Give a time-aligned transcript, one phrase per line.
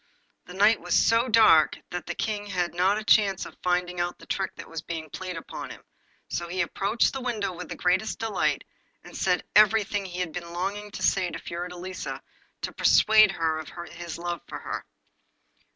[0.45, 4.17] The night was so dark that the King had not a chance of finding out
[4.17, 5.83] the trick that was being played upon him,
[6.27, 8.63] so he approached the window with the greatest delight,
[9.03, 12.19] and said everything that he had been longing to say to Fiordelisa
[12.61, 14.83] to persuade her of his love for her.